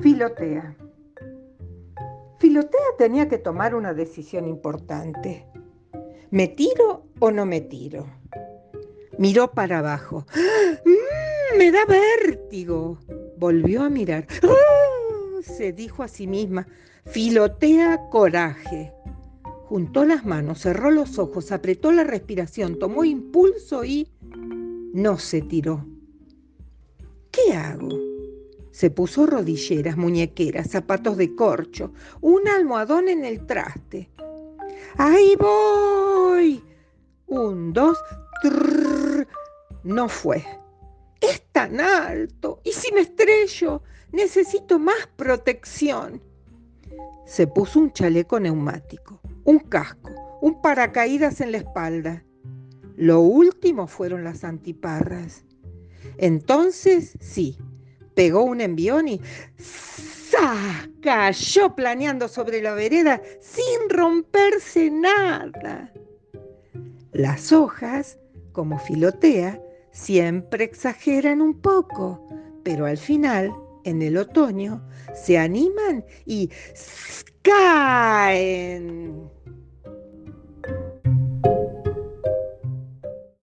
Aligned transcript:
Filotea. 0.00 0.74
Filotea 2.38 2.80
tenía 2.96 3.28
que 3.28 3.36
tomar 3.36 3.74
una 3.74 3.92
decisión 3.92 4.48
importante. 4.48 5.46
¿Me 6.30 6.48
tiro 6.48 7.04
o 7.18 7.30
no 7.30 7.44
me 7.44 7.60
tiro? 7.60 8.06
Miró 9.18 9.50
para 9.50 9.80
abajo. 9.80 10.24
¡Ah! 10.34 11.56
¡Me 11.58 11.70
da 11.70 11.84
vértigo! 11.84 12.98
Volvió 13.36 13.82
a 13.82 13.90
mirar. 13.90 14.26
¡Ah! 14.42 15.42
Se 15.42 15.72
dijo 15.72 16.02
a 16.02 16.08
sí 16.08 16.26
misma. 16.26 16.66
Filotea 17.04 18.08
coraje. 18.08 18.94
Juntó 19.66 20.06
las 20.06 20.24
manos, 20.24 20.62
cerró 20.62 20.90
los 20.90 21.18
ojos, 21.18 21.52
apretó 21.52 21.92
la 21.92 22.04
respiración, 22.04 22.78
tomó 22.78 23.04
impulso 23.04 23.84
y 23.84 24.08
no 24.94 25.18
se 25.18 25.42
tiró. 25.42 25.86
¿Qué 27.30 27.52
hago? 27.52 28.09
Se 28.80 28.88
puso 28.88 29.26
rodilleras, 29.26 29.98
muñequeras, 29.98 30.70
zapatos 30.70 31.18
de 31.18 31.34
corcho, 31.34 31.92
un 32.22 32.48
almohadón 32.48 33.10
en 33.10 33.26
el 33.26 33.44
traste. 33.44 34.08
¡Ahí 34.96 35.36
voy! 35.38 36.64
Un, 37.26 37.74
dos, 37.74 37.98
trrr. 38.40 39.28
no 39.84 40.08
fue. 40.08 40.42
Es 41.20 41.42
tan 41.52 41.78
alto. 41.78 42.62
¿Y 42.64 42.72
si 42.72 42.90
me 42.94 43.00
estrello? 43.00 43.82
Necesito 44.12 44.78
más 44.78 45.10
protección. 45.14 46.22
Se 47.26 47.46
puso 47.46 47.80
un 47.80 47.92
chaleco 47.92 48.40
neumático, 48.40 49.20
un 49.44 49.58
casco, 49.58 50.10
un 50.40 50.62
paracaídas 50.62 51.42
en 51.42 51.52
la 51.52 51.58
espalda. 51.58 52.24
Lo 52.96 53.20
último 53.20 53.86
fueron 53.86 54.24
las 54.24 54.42
antiparras. 54.42 55.44
Entonces, 56.16 57.18
sí, 57.20 57.58
pegó 58.20 58.42
un 58.42 58.60
envión 58.60 59.08
y 59.08 59.18
¡sa! 59.56 60.86
cayó 61.00 61.74
planeando 61.74 62.28
sobre 62.28 62.60
la 62.60 62.74
vereda 62.74 63.22
sin 63.40 63.88
romperse 63.88 64.90
nada. 64.90 65.90
Las 67.12 67.50
hojas, 67.50 68.18
como 68.52 68.78
filotea, 68.78 69.58
siempre 69.90 70.64
exageran 70.64 71.40
un 71.40 71.62
poco, 71.62 72.22
pero 72.62 72.84
al 72.84 72.98
final, 72.98 73.54
en 73.84 74.02
el 74.02 74.18
otoño, 74.18 74.86
se 75.14 75.38
animan 75.38 76.04
y 76.26 76.50
caen. 77.40 79.29